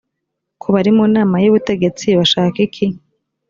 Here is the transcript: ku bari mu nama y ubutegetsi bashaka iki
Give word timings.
ku 0.61 0.67
bari 0.73 0.91
mu 0.97 1.05
nama 1.15 1.35
y 1.43 1.49
ubutegetsi 1.49 2.05
bashaka 2.19 2.57
iki 2.67 2.85